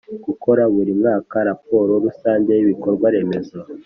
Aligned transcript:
gukora 0.25 0.63
buri 0.73 0.91
mwaka 1.01 1.35
raporo 1.49 1.91
rusange 2.05 2.49
y 2.55 2.61
ibikorwa 2.65 3.05
remezo 3.15 3.59